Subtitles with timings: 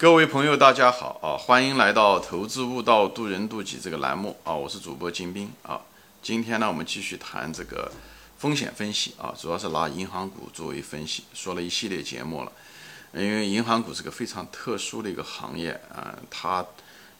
[0.00, 1.36] 各位朋友，大家好啊！
[1.36, 4.54] 欢迎来到《投资悟道，渡人渡己》这个栏目啊！
[4.54, 5.78] 我是主播金兵啊。
[6.22, 7.92] 今天呢，我们继续谈这个
[8.38, 12.52] 风险分析啊，主要是拿银行股作为分析，说了一系列节目了。
[13.12, 16.64] 因为银行股是个非常特殊的一个行业啊，它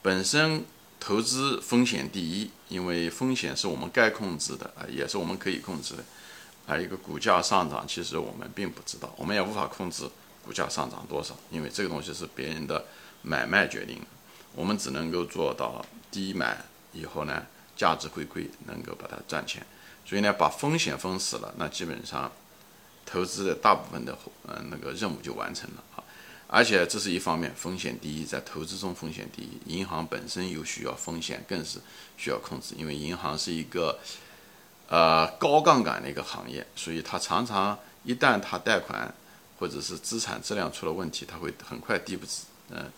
[0.00, 0.64] 本身
[0.98, 6.04] 投资风险第一，因为风险是我们该控制的啊，也是我们可以控制的。
[6.66, 10.04] 还有一个股价上涨，其实我们并不知道，我们也无法控制
[10.44, 12.84] 股价上涨多少，因为这个东西是别人的
[13.22, 14.00] 买卖决定，
[14.54, 16.58] 我们只能够做到低买
[16.92, 19.66] 以后呢，价值回归，能够把它赚钱。
[20.04, 22.30] 所以呢，把风险封死了，那基本上
[23.04, 24.16] 投资的大部分的
[24.48, 26.04] 嗯那个任务就完成了啊。
[26.46, 31.78] 而且这是一方面，风险第一，在投资中风险第一，银行本身又需要风险，更是
[32.16, 33.98] 需要控制，因为银行是一个。
[34.92, 39.14] 呃，高杠杆的一个行业，所以它常常一旦它贷款
[39.60, 42.90] 或者是资产质量出了问题，它会很快递不资，嗯，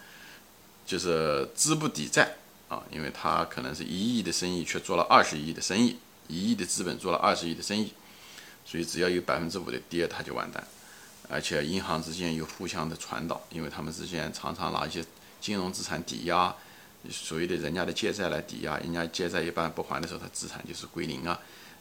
[0.86, 2.36] 就是资不抵债
[2.68, 7.92] 啊，因为它可能是一亿的生意却做了二十亿的生意，一亿的资本做了二十亿的生意，
[8.64, 10.64] 所以只要有百分之五的跌，它就完蛋。
[11.28, 15.04] 而且银行之间有互相的传导，因为他们之间常常拿一些
[15.40, 16.54] 金融资产抵押，
[17.10, 21.38] 所谓的人家的借债来抵押，人家借债一般不还的时候，他资产就是归零啊。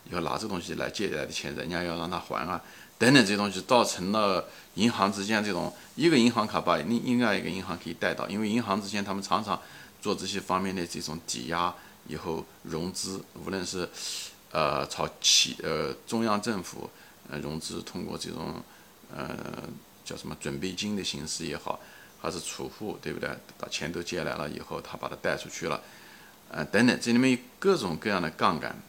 [0.09, 2.59] 要拿这东西来借来的钱，人家要让他还啊，
[3.01, 9.59] 等等这些东西，造成了银行之间这种一个银行卡把另另外一个银行可以带到，因为银行之间他们常常
[9.99, 11.73] 做这些方面的这种抵押，
[12.07, 13.89] 以后融资，无论是
[14.51, 16.87] 呃朝企呃中央政府
[17.27, 18.61] 呃融资，通过这种
[19.11, 19.35] 呃
[20.05, 21.79] 叫什么准备金的形式也好，
[22.21, 23.27] 还是储户，对不对？
[23.57, 25.81] 把钱都借来了以后，他把它贷出去了，
[26.49, 28.79] 呃等等，这里面有各种各样的杠杆。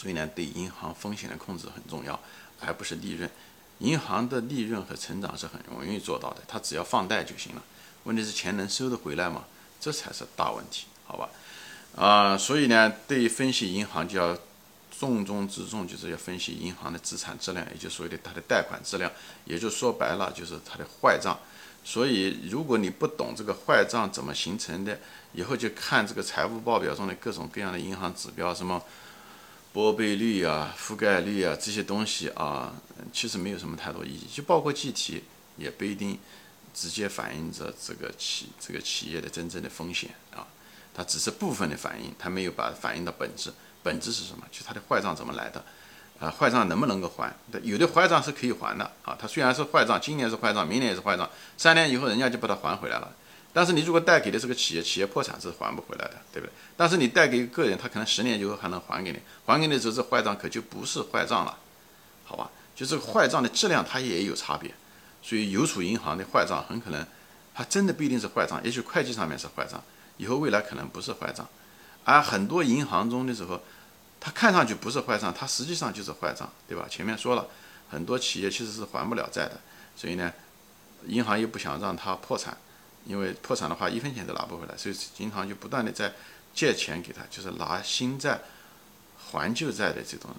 [0.00, 2.18] 所以呢，对银行风险的控制很重要，
[2.58, 3.30] 而不是利润。
[3.80, 7.62] 银行的利润和成长是很容易做到的，它只要放贷就行了。
[8.04, 9.44] 问题是钱能收得回来吗？
[9.78, 11.28] 这才是大问题，好吧？
[11.96, 14.34] 啊，所以呢，对于分析银行就要
[14.98, 19.12] 重中之重，就是要分析银行的资产质量，也就所谓的它的贷款质量，
[19.44, 21.38] 也就说白了就是它的坏账。
[21.84, 24.98] 所以，如果你不懂这个坏账怎么形成的，
[25.34, 28.82] 以后就看这个财务报表中的各种各样的银行指标，什么。
[29.72, 32.74] 拨备率啊，覆盖率啊，这些东西啊，
[33.12, 34.26] 其实没有什么太多意义。
[34.32, 35.22] 就包括计提，
[35.56, 36.18] 也不一定
[36.74, 40.46] 直接反映着这个企这个企业的真正的风险啊，
[40.92, 43.52] 它只是部分的反应，它没有把反映到本质。
[43.82, 44.44] 本质是什么？
[44.50, 45.64] 就它的坏账怎么来的？
[46.18, 47.34] 啊，坏账能不能够还？
[47.62, 53.10] 有的坏账是可以还的啊，它虽然是坏账，今年是坏账，明年也是坏账，三年以后人家就把它还回来了。
[53.52, 56.52] 但是你如果贷给的这个企业，企业破产是还不回来的，对不对？
[56.76, 61.58] 但是你贷给个人，他可能十年以后还能还给你，还给你的时候这坏账可就不是坏账了，
[62.24, 62.50] 好吧？
[62.76, 64.72] 就这个坏账的质量它也有差别，
[65.22, 67.04] 所以邮储银行的坏账很可能
[67.52, 69.82] 它真的不一定是坏账，也许会计上面是坏账，
[70.16, 71.46] 以后未来可能不是坏账，
[72.04, 73.60] 而很多银行中的时候，
[74.20, 76.86] 它看上去不是坏账，它实际上就是坏账，对吧？
[76.88, 77.48] 前面说了
[77.90, 79.60] 很多企业其实是还不了债的，
[79.96, 80.32] 所以呢，
[81.06, 82.56] 银行又不想让它破产。
[83.10, 86.12] 因为破产的话，一分钱都拿不回来，所以银行就不断的在
[86.54, 88.40] 借钱给他，就是拿新债
[89.18, 90.30] 还旧债的这种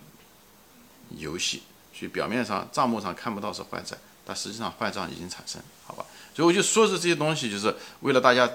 [1.10, 1.64] 游戏。
[1.94, 6.06] 所以表面上账目上看不到是坏债，但实际上坏账已经产生，好吧？
[6.34, 8.50] 所以我就说是这些东西，就是为了大家，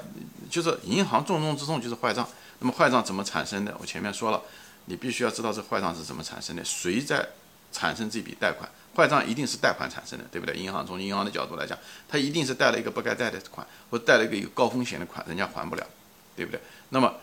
[0.48, 2.26] 就是银行重中之重就是坏账。
[2.60, 3.76] 那么坏账怎么产生的？
[3.78, 4.40] 我前面说了，
[4.86, 7.28] 你必须要知道这坏账是怎么产生的，谁在
[7.70, 8.66] 产生这笔贷款。
[8.96, 10.56] 坏账一定是贷款产生的，对不对？
[10.56, 15.86] 银行从银行的角度来讲，它一定是贷了一个不该贷的款，或贷了一个有高风险的款，人家还不了，
[16.34, 16.58] 对不对？
[16.88, 17.14] 那么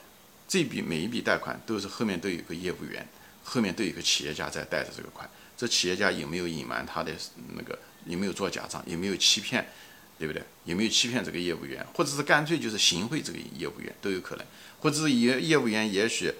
[0.47, 3.03] 这笔每一笔贷款都是后面都有个业务员，
[3.43, 5.27] 后面都有个企业家在贷着这个款。
[5.57, 7.11] 这企业家有没有隐瞒他的
[7.55, 7.77] 那个？
[8.05, 8.83] 有没有做假账？
[8.85, 9.67] 有没有欺骗？
[10.19, 10.43] 对不对？
[10.65, 11.83] 有没有欺骗这个业务员？
[11.95, 14.45] 或者是干脆就是行贿这个业务员都有可能，
[14.79, 16.31] 或者是业业务员也许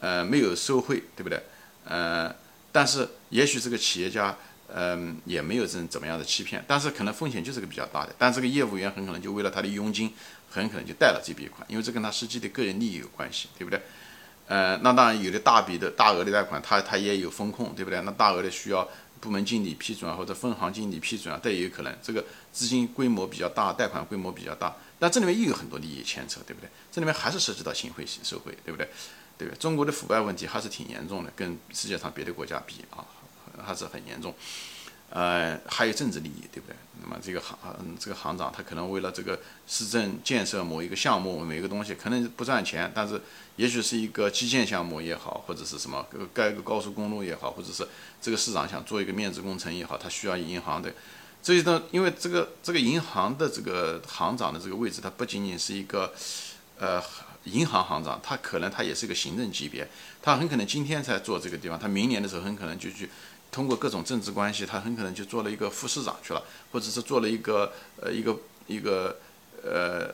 [0.00, 1.40] 呃没有受贿，对不对？
[1.84, 2.34] 呃，
[2.72, 4.36] 但是也许这个企业家。
[4.74, 8.14] 嗯，也没有这怎么样的欺骗，但是可能风险就是个比较大的。
[8.16, 10.10] 但这个业务员很可能就为了他的佣金，
[10.50, 13.82] 很可能就贷了这笔款，因为这跟他实际的个人利益有关系，对不对？
[14.46, 18.00] 呃，那当然有的大笔的大额的贷款，他他也有风控，对不对？
[18.00, 18.88] 那大额的需要
[19.20, 21.94] 部门经理批准啊，或者分行经理批准啊，这也有可能。
[22.02, 26.70] 这个资金规模比较大，贷款规模比较大，但这里面又有很多利益牵扯，对不对？
[26.90, 28.88] 这里面还是涉及到行贿、受贿，对不对？
[29.36, 29.58] 对不对？
[29.58, 33.04] 中国的腐败问题还是挺严重的，跟世界上别的国家比啊。
[33.62, 34.34] 还是很严重，
[35.14, 36.74] 呃，还有政治利益，对不对？
[37.02, 43.20] 那么这个行，嗯，这个行长他可能为了这个市政建设某一个项目、某一个东西，可能不赚钱，但是
[43.56, 47.86] 也许是一个基建项目也好，或者是什么盖个高速公路也好，或者是
[48.22, 50.90] 这个市长想做一个面子工程也好，他需要银行的
[51.42, 56.14] 这些呢，因为这个这个银行的这个行长的这个位置，它不仅仅是一个
[56.78, 57.02] 呃
[57.44, 59.88] 银行行长，他可能他也是一个行政级别，
[60.22, 63.10] 他很可能今天才做这个地方，他明年的时候很可能就去
[63.52, 69.16] 通过各种政治关系，他很可能就做了一个副市长去了，或者是做了一个呃一个一个
[69.62, 70.12] 呃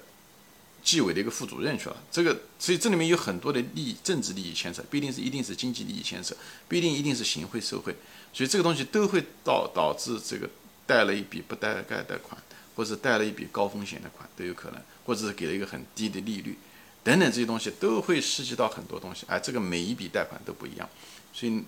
[0.85, 1.97] 纪委的一个副主任去了。
[2.11, 6.37] 这个所以这里面有很多的利益，政治利益牵扯，不一定是一定是经济利益牵扯，
[6.69, 7.95] 不一定一定是行贿受贿，
[8.35, 10.51] 所以这个东西都会导导致这个。
[10.89, 12.43] 贷了一笔不该贷款，
[12.75, 16.57] 或者贷了一笔高风险的款都有可能，或者是给了一个很低的利率，
[17.05, 19.27] 等等这些东西都会涉及到很多东西。
[19.29, 20.89] 哎，这个每一笔贷款都不一样，
[21.31, 21.63] 所以，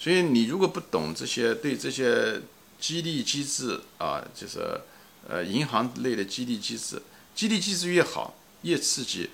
[0.00, 2.40] 所以你如果不懂这些，对这些
[2.80, 4.80] 激励机制啊，就是
[5.28, 7.02] 呃银行类的激励机制，
[7.34, 9.28] 激励机制越好，越刺激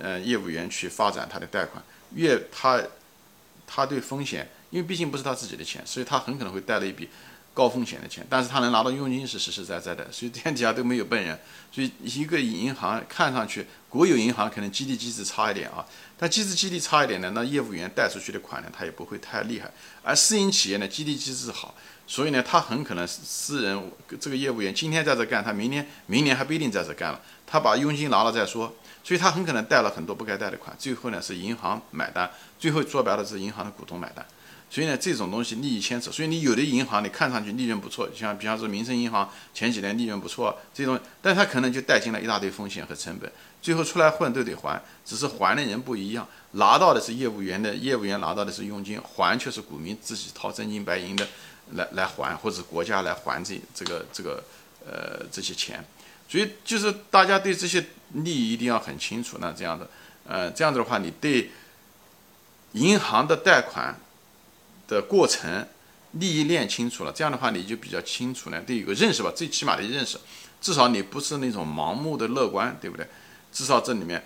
[0.00, 1.82] 呃业务员去发展他的贷款，
[2.14, 2.80] 越他
[3.66, 7.08] 他对风险，因为毕竟不是他自己的钱，所以他很可能会贷了一笔。
[7.54, 11.38] 高风险的钱，但是他能拿到佣金是实实在在的，所以 天底下都没有笨人。
[11.70, 15.84] 所以一个银行看上去国有银行可能激励机制差一点啊，
[16.18, 19.70] 但机制激励差一点呢，那业务员贷出去的款呢，他也不会太厉害。
[20.02, 21.74] 而私营企业呢，激励机制好，
[22.06, 34.26] 所以呢，他很可能私人这个业务员今天在这干，他明年明年还不一定在这干了，他把佣金拿了再说，所以他很可能贷了很多不该贷的款，最后呢是银行买单，最后说白了是银行的股东买单。
[34.72, 43.30] 所以呢，这种东西利益牵扯，所以你有的银行你看上去利润不错，像比方说民生银行前几年利润不错，这种，但它可能就带进了一大堆风险和成本，
[43.60, 51.28] 最后出来混都得还，只是还的人不一样，拿到的是业务员的业务员拿到的是佣金，还却是股民自己掏真金白银的
[51.72, 54.42] 来来还，或者国家来还这这个这个
[54.86, 55.84] 呃这些钱，
[56.26, 57.84] 所以就是大家对这些
[58.14, 59.86] 利益一定要很清楚，那这样的，
[60.26, 61.50] 呃这样子的话，你对
[62.72, 63.94] 银行的贷款。
[64.92, 65.66] 的过程
[66.12, 70.18] 利益链清楚了，这样的话你就比较清楚呢，得有个认识吧，最起码的认识，
[70.60, 73.06] 至少你不是那种盲目的乐观，对不对？
[73.50, 74.22] 至少这里面，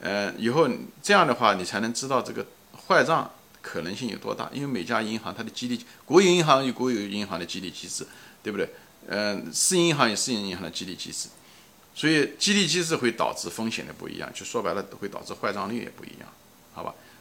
[0.00, 0.68] 呃，以后
[1.02, 2.46] 这样的话你才能知道这个
[2.86, 3.30] 坏账
[3.62, 8.06] 可能性有多大，因为每家银行它的激励，国有银行有国有银行的激励机制，
[8.42, 8.68] 对不对？
[9.08, 11.28] 嗯，私营银行有私营银行的激励机制，
[11.94, 16.28] 所以激励机制会导致风险的不一样，就说白了会导致坏账率也不一样，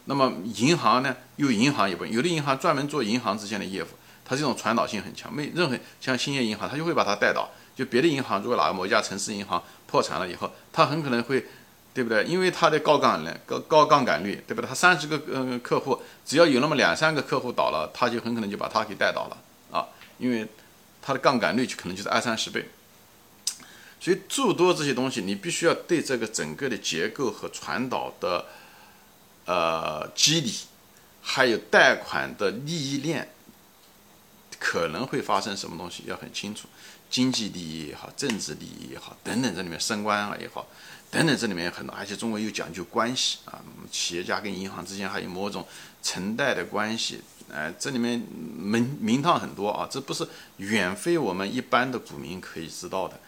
[0.09, 3.88] 那么银行呢，有银行也不有的银行专门做银行之间的业务，
[4.25, 7.47] 它这种传导性很强，没任何像兴业银行，它就会把它带倒。
[7.75, 11.45] 就别的银行，如果哪个某一家城市银行破产了以后，它很可能会，
[11.94, 12.23] 对不对？
[12.23, 14.67] 因为它的高杠杆、高高杠杆率，对不对？
[14.67, 19.38] 它三十个嗯客户，只要有那么两三个客户倒了，它就很可能就把它给带倒了
[19.71, 19.85] 啊，
[20.17, 20.47] 因为
[21.03, 22.67] 它的杠杆率就可能就是二三十倍。
[24.00, 28.47] 所以诸多这些东西，你必须要对这个整个的结构和传导的。
[29.45, 30.53] 呃，机理，
[31.21, 33.27] 还有贷款的利益链，
[34.59, 36.68] 可能会发生什么东西要很清楚，
[37.09, 40.68] 经济利益也好，政治利益也好，等等，这里面升官啊也好，
[41.09, 43.59] 等等，这里面很多，而且中国又讲究关系啊，
[43.91, 45.65] 企业家跟银行之间还有某种
[46.03, 47.21] 承贷的关系，
[47.51, 50.27] 哎，这里面名名堂很多啊，这不是
[50.57, 53.19] 远非我们一般的股民可以知道的。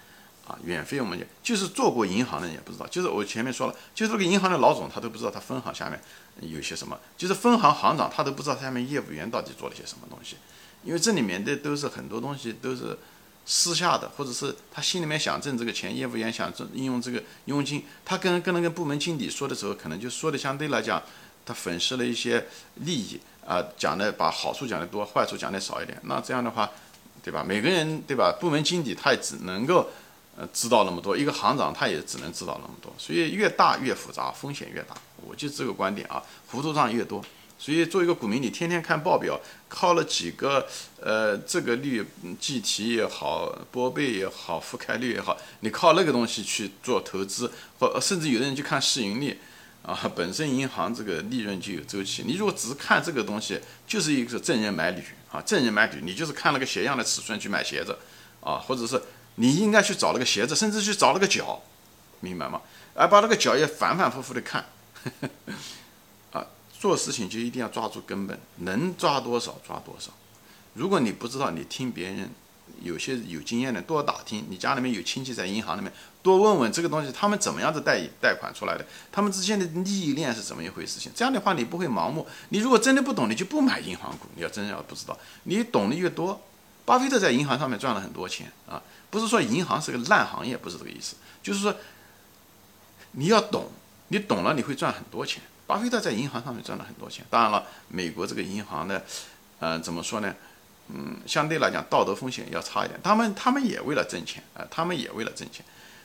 [0.52, 5.98] 啊，远非我们就是做过银行的人也不知道，就是我前面说了，就是这个银行的老总他都不知道他分行下面
[6.42, 10.36] 有些什么，就是分行行长他都不知道下面业务员到底做了些什么东西，
[10.84, 12.98] 因为这里面的都是很多东西都是
[13.46, 21.02] 私下的，或者是他心里面想挣这个钱，业务员想挣应用这个佣金，他跟跟那个部门经理说的时候，可能就说的相对来讲，
[21.46, 26.70] 他粉饰了一些利益啊，讲的把好处讲的多，坏处讲的少一点，那这样的话，
[27.24, 27.44] 对吧？
[27.44, 28.36] 每个人对吧？
[28.40, 29.90] 部门经理他也只能够。
[30.54, 34.96] 知道那么多，一个行长他也只能知道那么多，所以越大越复杂，风险越大。
[35.26, 37.24] 我就这个观点啊，糊涂账越多。
[37.60, 40.68] 所以做一个股民，你天天看报表，靠了几个
[41.00, 42.04] 呃这个率
[42.40, 49.40] 计提也好，拨备也好，覆盖率也好，你靠那个东西去做投资，或甚至有的人去看市盈率
[49.84, 52.24] 啊，本身银行这个利润就有周期。
[52.26, 57.96] 你如果只是看这个东西，就是一个正人买履啊，正人买履，你就是看那个鞋样的尺寸去买鞋子
[58.40, 59.00] 啊，或者是。
[59.42, 61.60] 你应该去找那个鞋子，甚至去找那个脚，
[62.20, 62.62] 明白吗？
[62.94, 64.64] 而把那个脚也反反复复的看，
[66.32, 66.46] 啊，
[66.80, 70.12] 做事情就一定要抓住根本，能抓多少抓多少。
[70.76, 72.30] 如果你不知道，你听别人
[72.84, 81.00] 有些有经验的多打听，你家里面有亲戚在银行里面多问问这个东西，他们怎么样子贷贷款出来的，他们之间的利益链是怎么一回事？
[81.00, 82.28] 情这样的话你不会盲目。
[82.50, 84.28] 你如果真的不懂，你就不买银行股。
[84.36, 86.40] 你要真要不知道，你懂得越多。
[86.84, 88.82] 巴菲特在银行上面赚了很多钱啊，
[89.12, 91.76] 不是说银行是个烂行业，不是这个意思，就是说
[93.12, 93.70] 你要懂，
[94.08, 95.44] 你懂了你会赚很多钱。
[95.68, 99.02] 巴菲特在银行上面赚了很多钱，当然了，美国这个银行呢，
[99.60, 100.34] 呃，怎么说呢？
[100.94, 103.00] 嗯，相对来讲道德风险要差一点。
[103.02, 105.64] 他们他们也为了挣钱啊，他们也为了挣钱。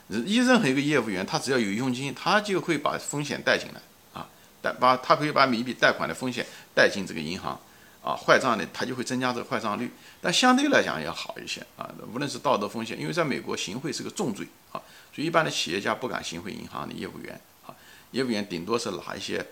[0.09, 3.81] 一任何一个业务员，他只要有佣金，他就会把风险带进来
[4.13, 4.29] 啊，
[4.63, 7.59] 带把他可以把每一笔贷款的风险带进这个银行。
[8.07, 11.91] 啊，坏账呢，它就会增加这个坏账率，但相对来讲要好一些啊。
[12.15, 14.79] 无论是道德风险，因为在美国行贿是个重罪啊，
[15.13, 17.75] 所以一般的企业家不敢行贿银行的业务员啊，
[18.13, 19.45] 业务员顶多是拿一些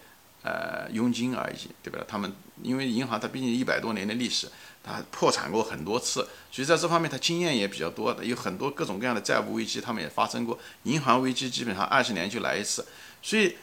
[0.45, 1.99] 呃佣金而已，对吧？
[2.07, 2.33] 他们
[2.63, 4.49] 因为银行它毕竟一百多年的历史，
[4.85, 10.57] 它破产过很多次，所以在这方面它经验也比较多的，有很多各种各样的债务危机，他们也发生过。
[10.85, 12.87] 银行危机基本上二十年就来一次，
[13.21, 13.57] 所以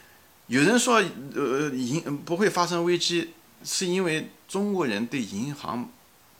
[0.47, 1.01] 有人说
[1.33, 3.35] 呃银不会发生危机。
[3.63, 5.89] 是因为中国人对银行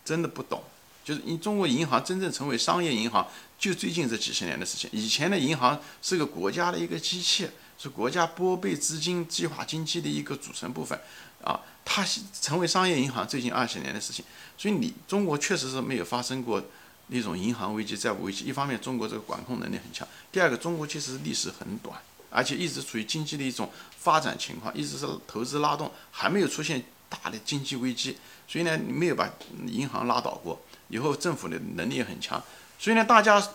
[0.04, 0.64] 真的不懂，
[1.04, 4.90] 就是因中国银行真正成为商业银行，就最近这几十年的事情。
[4.94, 7.48] 以前的银行是个国家的一个机器，
[7.78, 11.00] 是国家拨备资金、计划经济的一个组成部分，
[11.44, 12.06] 啊，它
[12.42, 14.26] 成为商业银行最近二十年的事情。
[14.58, 16.64] 所以你中国确实是没有发生过
[17.08, 18.46] 那种银行危机、债务危机。
[18.46, 22.00] 一方面，中国这个管控能力很强；第二个，中国其实历史很短，
[22.30, 26.84] 而且一直处于经济的一种发展情况，一直是投资拉动，还没有出现。
[27.12, 29.30] 大的经济危机，所以呢，你没有把
[29.68, 32.42] 银行拉倒过，以后政府的能力也很强，
[32.80, 33.46] 所以呢，大家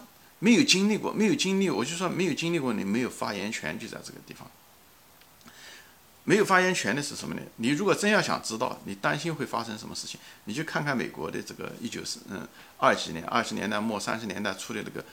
[0.40, 4.46] 没有经历过，没有经历，我就说没有经历过，你没有发言权，就在这个地方。
[6.24, 7.40] 没有发言权的是什么呢？
[7.56, 12.46] 你如果真要想知道，你担心会发生什么事情，你就看看美国的这个一九四嗯
[12.78, 15.04] 二几年、二十年代末、三十年代初的那个。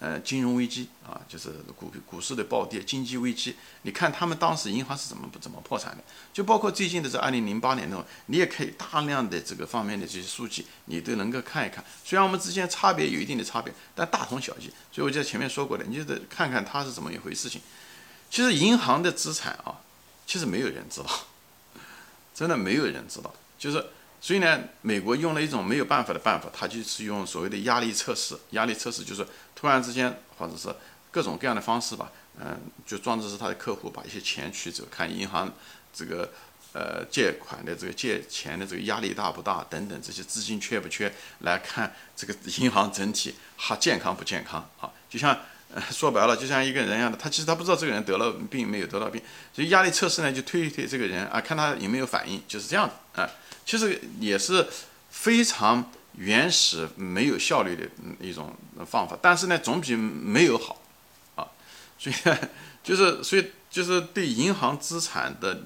[0.00, 3.56] 呃，金融危机啊，就是股股市的暴跌，经济危机。
[3.82, 6.04] 你看他们当时银行是怎么怎么破产的？
[6.32, 11.84] 就包括最近的这二零零八年的，你也可以大量的这个方面的这些数据，你都能够看一看。
[12.04, 14.70] 虽然我们之间差别有一定的差别，但大同小异。
[14.92, 17.60] 所以我在前面说过的，你就得看看它是怎么一回事情。
[18.30, 19.80] 其实银行的资产啊，
[20.24, 21.10] 其实没有人知道，
[22.32, 23.84] 真的没有人知道，就是。
[24.20, 28.36] 所以呢，美国用了一种没有办法的办法，他就是用所谓的压力测试。
[28.50, 30.74] 压力测试就是突然之间，或者是
[31.10, 35.52] 各种各样的方式吧，嗯，就装置是他的客户把一些钱取走，看银行
[35.94, 36.30] 这个
[36.72, 44.90] 呃借款的这个借钱的这个压力大不大等等这些资金缺不缺，来看这个银行整体哈健康不健康啊。
[45.08, 45.38] 就像
[45.92, 49.20] 说白了，就像一个人一样的，他其实他不知道这个人得了病没有得到病，
[49.54, 53.30] 所以压力测试呢就推一推这个人啊，看他有没有反应，就是这样的啊。
[53.66, 54.66] 其实也是
[55.10, 57.86] 非常原始、没有效率的
[58.18, 58.56] 一种
[58.86, 60.80] 方法，但是呢，总比没有好
[61.36, 61.46] 啊。
[61.98, 62.16] 所以
[62.82, 65.62] 就是，所以就是对银行资产的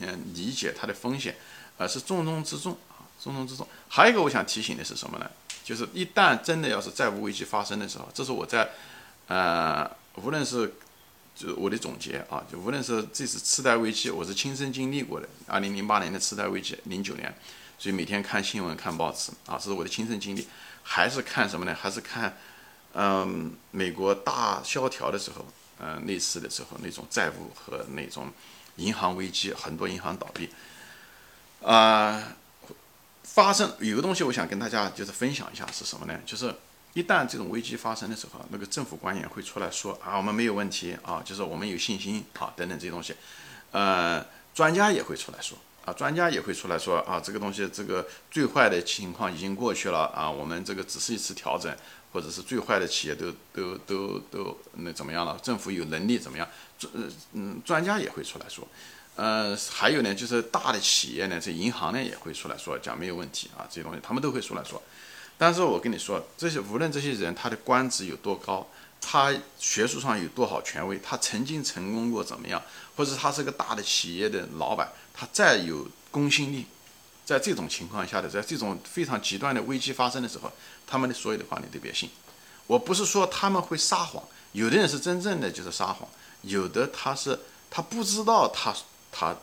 [0.00, 1.36] 嗯理解，它的风险
[1.78, 3.66] 啊是重中之重啊，重中之重。
[3.88, 5.30] 还有一个我想提醒的是什么呢？
[5.64, 8.70] 就是一旦真的要是债务危机发生的时候，这是我在
[9.28, 10.74] 呃，无论是
[11.36, 15.28] 就我的总结啊，就无论是这次次贷危机，我是亲身经历过的。
[15.46, 17.32] 二零零八年的次贷危机，零九年，
[17.78, 20.48] 所以每天看新闻、看报纸啊，这是我的亲身经历。
[20.82, 21.76] 还是看什么呢？
[21.78, 22.38] 还是看，
[22.94, 25.44] 嗯，美国大萧条的时候，
[25.78, 28.32] 嗯，类似的时候那种债务和那种
[28.76, 30.48] 银行危机，很多银行倒闭，
[31.62, 32.32] 啊，
[33.24, 36.18] 发生有个东西，我想跟大家就是分享一下是什么呢？
[36.24, 36.54] 就是。
[36.94, 43.14] 一旦这种危机发生的时候，那个政府官员会出来说啊，我们没有问题啊，就是我们有信心啊，等等这些东西。
[43.70, 51.72] 呃，专家也会出来说啊，专家也会出来说啊，这个东西这个最坏的情况已经过去了啊，我们这个只是一次调整，
[52.12, 55.38] 或者是最坏的企业都都都都那怎么样了？
[55.42, 56.48] 政府有能力怎么样？
[56.78, 56.92] 专
[57.34, 58.66] 嗯专家也会出来说，
[59.14, 64.82] 呃，还有呢，就是大的企业呢，这银行呢也会出来说讲没有问题啊，这些东西他们都会出来说。
[65.38, 68.66] 但是我跟你说，这些无论这些人他的官职有多高，
[69.00, 72.60] 他学术上有多好权威，他曾经成功过怎么样，
[72.96, 76.66] 或者他是个大的企业的老板，他再有公信力，
[77.24, 80.50] 在这种情况下的，在这种非常极端的危机发生的时候，
[80.84, 82.10] 他们的所有的话你都别信。
[82.66, 86.08] 我不是说他们会撒谎，有的人是真正的就是撒谎，
[86.42, 87.38] 有的他是
[87.70, 88.74] 他不知道他
[89.12, 89.36] 他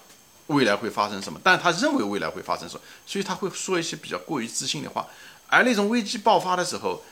[0.47, 5.07] 未来会发生什么，但他认为未来会发生什么，所以他会说一些比较过于自信的话。
[5.47, 7.03] 而那种危机爆发的时候，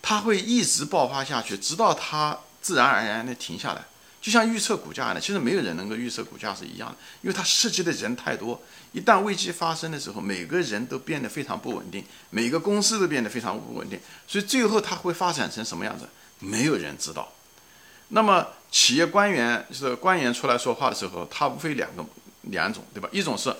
[0.00, 3.84] 它会一直爆发下去，直到它自然而然的停下来。
[4.20, 8.62] 就像预测股价一样的，其实没有人能够预测股价是一样的，因为它涉及的人太多。
[8.92, 13.98] 一旦危机发生的时候，每个人都变得非常不稳定，每个公司都变得非常不稳定，
[14.28, 16.08] 所以最后它会发展成什么样子，
[16.38, 17.32] 没有人知道。
[18.10, 22.04] 那么企业官员就是官员出来说话的时候，他无非两个
[22.42, 23.08] 两种，对吧？
[23.10, 23.52] 一种是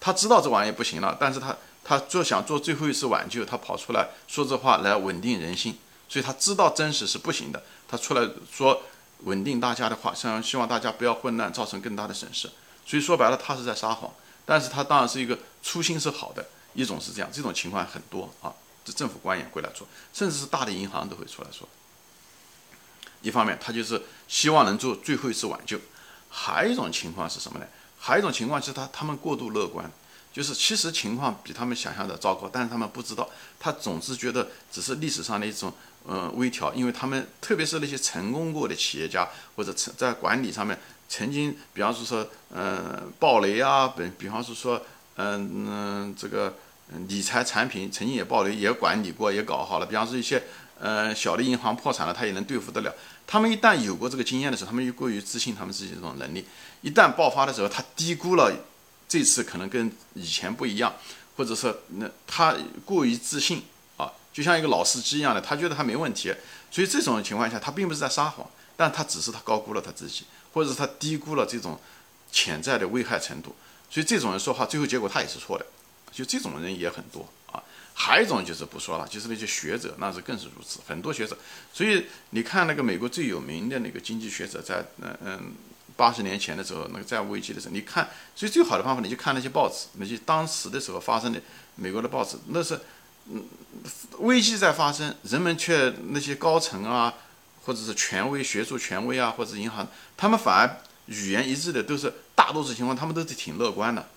[0.00, 1.56] 他知道这玩意不行了，但是他。
[1.88, 8.82] 他做想做最后一次挽救，他跑出来说这话来稳定人心，所以他知道真实是不行的，他出来说
[9.20, 12.50] 稳定大家的话，像希望大家不要混乱，造成更大的损失。
[12.84, 14.12] 所以说白了，他是在撒谎，
[14.44, 18.52] 但是他当然是一个初心是好的，一种是这样，这种情况很多啊。
[18.84, 21.66] 这政府官员会来说，甚至是大的银行都会出来说。
[23.22, 25.78] 一方面，他就是希望能做最后一次挽救；
[26.28, 27.66] 还有一种情况是什么呢？
[27.98, 29.90] 还有一种情况就是他他们过度乐观，
[30.38, 33.28] 就是其实情况比他们想象的糟糕，但是他们不知道，
[33.58, 35.72] 他总是觉得只是历史上的一种
[36.06, 40.78] 嗯微调，因为他们特别是那些成功过的企业家或者成在管理上面
[41.08, 44.80] 曾经，比方说说嗯暴雷啊，比比方说说
[45.16, 46.54] 嗯嗯这个
[47.08, 50.42] 理财产品曾经也暴雷，也管理过，也搞好了，比方说一些。
[50.80, 52.94] 呃，小的银行破产了，他也能对付得了。
[53.26, 56.44] 他们一旦有过这个经验的时候，他们又过于自信他们自己这种能力。
[56.82, 58.54] 一旦爆发的时候，他低估了
[59.08, 60.94] 这次可能跟以前不一样，
[61.36, 63.62] 或者说那他过于自信
[63.96, 66.34] 啊，就像一个老司机一样的，他觉得他没问题。
[66.70, 68.46] 所以这种情况下，他并不是在撒谎，
[68.76, 71.80] 但他只是他高估了他自己，或者是他低估了这种
[72.30, 73.56] 潜在的危害程度。
[73.90, 75.64] 所以这种人说话，最后结果他也是错的。
[76.12, 77.62] 就这种人也很多啊。
[77.94, 81.36] 还有一种就是不说了，就是那些学者，那是更是如此，很多学者。
[81.72, 85.54] 所以你看那个美国最有名的那个经济学者，在嗯嗯
[85.98, 91.40] 八十年前的时候，那个债务危机的时候，你看，所以最好的方法，你就看那些报纸，那些当时的时候发生的
[91.74, 92.80] 美国的报纸，那是
[93.26, 93.44] 嗯
[94.20, 97.12] 危机在发生，人们却那些高层啊，
[97.64, 99.84] 或者是权威、学术权威啊，或者银行，
[100.16, 104.08] 他们反而语言一致的，都是大多数情况，他们都是挺乐观的。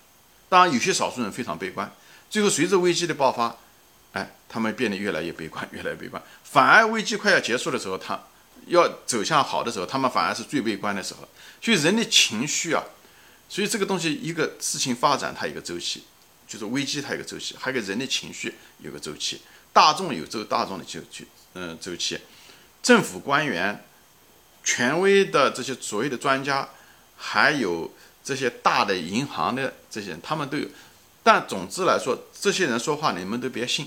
[0.48, 1.90] 当然，有些少数人非常悲观。
[2.30, 3.56] 最后随着危机的爆发。
[4.12, 6.22] 哎，他们变得越来越悲观，越来越悲观。
[6.44, 8.20] 反而危机快要结束的时候，他
[8.66, 11.28] 要走向好的时候，他们反而是最悲观的时候。
[11.60, 12.82] 所以人的情绪啊，
[13.48, 16.04] 所以这个东西一个事情发展它一个周期，
[16.46, 19.40] 就是危机它一个周期，还有个人的情绪有个周期。
[19.72, 22.18] 大众有周大众的周期，嗯，周期。
[22.82, 23.84] 政府官员、
[24.64, 26.68] 权威的这些所谓的专家，
[27.16, 27.92] 还有
[28.24, 30.66] 这些大的银行的这些人，他们都有。
[31.22, 33.86] 但总之来说，这些人说话你们都别信。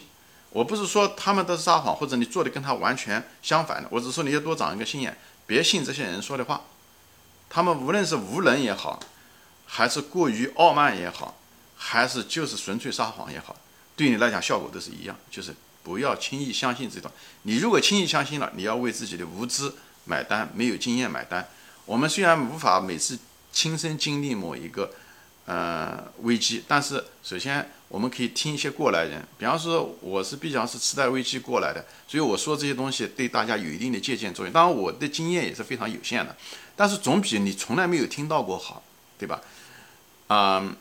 [0.56, 3.90] 我不是说他们都是撒谎，或者你做的跟他完全相反的。
[3.92, 6.62] 我只是说你要多长一个心眼，别信这些人说的话。
[7.50, 8.98] 他们无论是无能也好，
[9.66, 11.38] 还是过于傲慢也好，
[11.76, 13.54] 还是就是纯粹撒谎也好，
[13.98, 17.12] 对你来讲效果都是一样，就是不要轻易相信这种。
[17.42, 19.74] 你如果轻易相信了，你要为自己的无知
[20.06, 21.46] 买单，没有经验买单。
[21.86, 23.20] 我们虽然无法每次
[23.52, 24.90] 亲身经历某一个。
[25.46, 34.52] 呃，危机，但是首先我们可以听一些过来人，比方说我是毕竟是次贷危机过来的，所以我说这些东西对大家有一定的借鉴作用。
[34.52, 36.36] 当然我的经验也是非常有限的，
[36.76, 38.84] 但是总比你从来没有听到过好，
[39.20, 39.42] 对吧？
[40.28, 40.76] 嗯。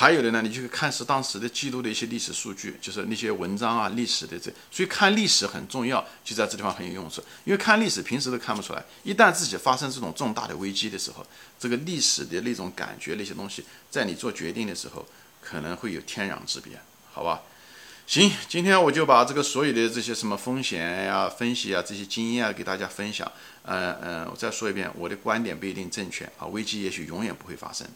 [0.00, 7.22] 还有的呢，你就看是当时的记录的一些历史数据，就是那些文章啊、历史的这，所以看历史很重要，就在这地方很有用处。
[7.44, 11.26] 因为看历史平时都看不出来，一旦自己发生这种重大的危机的时候，
[11.58, 15.06] 这个历史的那种感觉那些东西，在你做决定的时候
[15.42, 16.80] 可能会有天壤之别，
[17.12, 17.42] 好吧？
[18.06, 23.30] 行，今天我就把这个所有的这些什么风险呀、分析啊这些经验啊给大家分享。
[23.64, 27.86] 嗯嗯，我再说一遍，我的观点不一定正确啊，危机也许永远不会发生。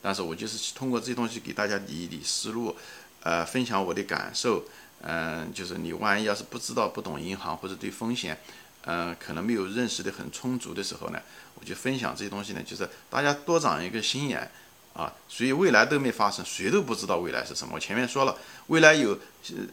[0.00, 2.76] 但是我就是通过这些东西给大家理一理思路，
[3.22, 4.64] 呃，分享我的感受，
[5.02, 8.38] 嗯，就是你万一要是不知道、不懂银行或者对风险，
[8.84, 11.20] 嗯，可能没有认识的很充足的时候呢，
[11.54, 14.50] 我就分享这些东西呢，就是大家多长一个心眼
[14.94, 15.12] 啊。
[15.28, 17.74] 所以未来都没发生，谁都不知道未来是什么。
[17.74, 18.36] 我前面说了，
[18.68, 19.18] 未来有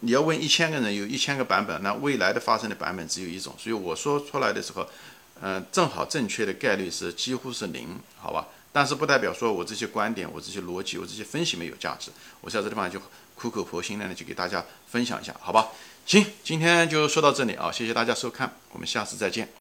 [0.02, 3.54] 你要问一千个人，有一千个版本，那未来的发生的版本只有一种。
[3.58, 4.88] 所以我说出来的时候，
[5.42, 8.48] 嗯，正好正确的概率是几乎是零，好吧？
[8.76, 12.12] 但是不代表说我这些观点、我这些逻辑、我这些分析没有价值。
[12.42, 13.02] 我在这地方就
[13.34, 15.70] 苦口婆心的呢，就给大家分享一下，好吧？
[16.06, 19.48] 行，今天就说到这里啊，谢谢大家收看，我们下次再见。